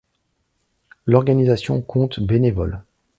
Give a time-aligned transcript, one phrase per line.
[1.05, 2.81] L'organisation compte bénévoles.